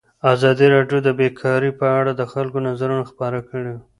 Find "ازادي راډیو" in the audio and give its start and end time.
0.33-0.99